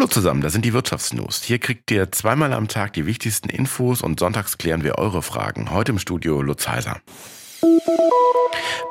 [0.00, 1.42] Hallo zusammen, das sind die Wirtschaftsnews.
[1.42, 5.72] Hier kriegt ihr zweimal am Tag die wichtigsten Infos und sonntags klären wir eure Fragen.
[5.72, 7.02] Heute im Studio Lutz Heiser.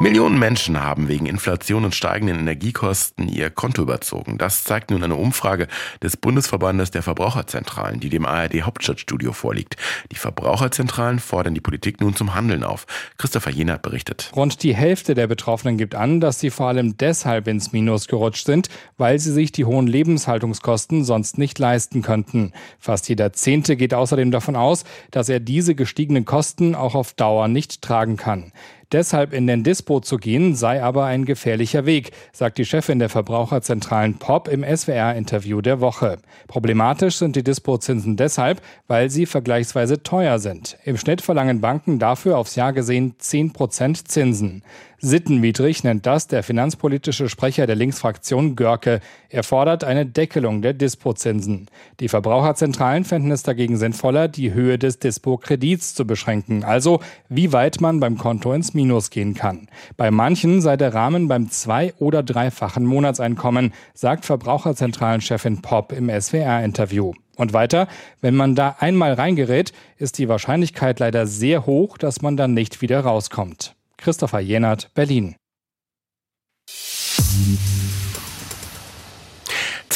[0.00, 4.38] Millionen Menschen haben wegen Inflation und steigenden Energiekosten ihr Konto überzogen.
[4.38, 5.66] Das zeigt nun eine Umfrage
[6.00, 9.76] des Bundesverbandes der Verbraucherzentralen, die dem ARD Hauptstadtstudio vorliegt.
[10.12, 12.86] Die Verbraucherzentralen fordern die Politik nun zum Handeln auf.
[13.18, 14.30] Christopher Jenert berichtet.
[14.36, 18.46] Rund die Hälfte der Betroffenen gibt an, dass sie vor allem deshalb ins Minus gerutscht
[18.46, 22.52] sind, weil sie sich die hohen Lebenshaltungskosten sonst nicht leisten könnten.
[22.78, 27.48] Fast jeder Zehnte geht außerdem davon aus, dass er diese gestiegenen Kosten auch auf Dauer
[27.48, 28.52] nicht tragen kann.
[28.90, 33.10] Deshalb in den Dispo zu gehen, sei aber ein gefährlicher Weg, sagt die Chefin der
[33.10, 36.16] Verbraucherzentralen POP im SWR-Interview der Woche.
[36.46, 40.78] Problematisch sind die Dispo-Zinsen deshalb, weil sie vergleichsweise teuer sind.
[40.86, 44.62] Im Schnitt verlangen Banken dafür aufs Jahr gesehen 10 Prozent Zinsen.
[45.00, 48.98] Sittenwidrig nennt das der finanzpolitische Sprecher der Linksfraktion Görke.
[49.28, 51.68] Er fordert eine Deckelung der Dispozinsen.
[52.00, 57.80] Die Verbraucherzentralen fänden es dagegen sinnvoller, die Höhe des Dispo-Kredits zu beschränken, also wie weit
[57.80, 59.66] man beim Konto ins Minus gehen kann.
[59.96, 67.12] Bei manchen sei der Rahmen beim zwei- oder dreifachen Monatseinkommen, sagt Verbraucherzentralenchefin Popp im SWR-Interview.
[67.34, 67.88] Und weiter,
[68.20, 72.80] wenn man da einmal reingerät, ist die Wahrscheinlichkeit leider sehr hoch, dass man dann nicht
[72.82, 73.74] wieder rauskommt.
[73.96, 75.34] Christopher Jenert, Berlin.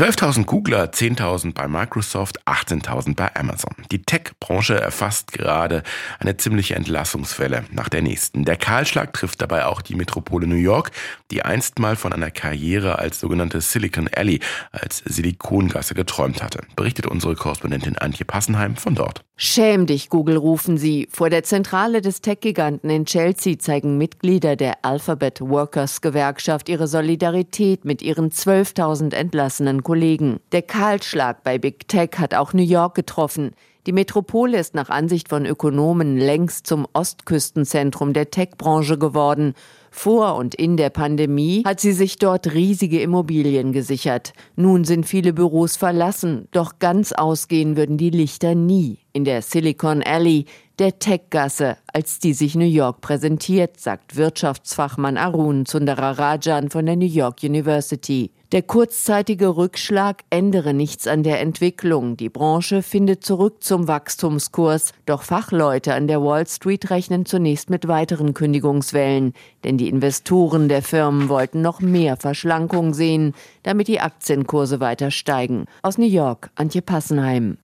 [0.00, 3.74] 12.000 Googler, 10.000 bei Microsoft, 18.000 bei Amazon.
[3.90, 5.82] Die Tech-Branche erfasst gerade
[6.18, 8.46] eine ziemliche Entlassungswelle nach der nächsten.
[8.46, 10.92] Der Kahlschlag trifft dabei auch die Metropole New York,
[11.30, 14.40] die einst mal von einer Karriere als sogenannte Silicon Alley,
[14.72, 16.62] als Silikongasse geträumt hatte.
[16.76, 19.22] Berichtet unsere Korrespondentin Antje Passenheim von dort.
[19.42, 21.08] Schäm dich, Google, rufen sie.
[21.10, 27.86] Vor der Zentrale des Tech-Giganten in Chelsea zeigen Mitglieder der Alphabet Workers Gewerkschaft ihre Solidarität
[27.86, 30.40] mit ihren 12.000 entlassenen Kollegen.
[30.52, 33.52] Der Kahlschlag bei Big Tech hat auch New York getroffen.
[33.86, 39.54] Die Metropole ist nach Ansicht von Ökonomen längst zum Ostküstenzentrum der Tech-Branche geworden.
[39.90, 44.32] Vor und in der Pandemie hat sie sich dort riesige Immobilien gesichert.
[44.56, 50.02] Nun sind viele Büros verlassen, doch ganz ausgehen würden die Lichter nie in der Silicon
[50.02, 50.46] Alley,
[50.78, 57.04] der Tech-Gasse, als die sich New York präsentiert, sagt Wirtschaftsfachmann Arun Sundararajan von der New
[57.04, 58.30] York University.
[58.52, 62.16] Der kurzzeitige Rückschlag ändere nichts an der Entwicklung.
[62.16, 64.92] Die Branche findet zurück zum Wachstumskurs.
[65.06, 69.34] Doch Fachleute an der Wall Street rechnen zunächst mit weiteren Kündigungswellen.
[69.62, 75.64] Denn die Investoren der Firmen wollten noch mehr Verschlankung sehen, damit die Aktienkurse weiter steigen.
[75.82, 77.56] Aus New York, Antje Passenheim.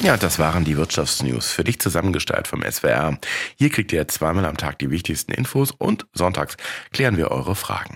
[0.00, 3.18] Ja, das waren die Wirtschaftsnews für dich zusammengestellt vom SWR.
[3.56, 6.56] Hier kriegt ihr zweimal am Tag die wichtigsten Infos und sonntags
[6.92, 7.90] klären wir eure Fragen.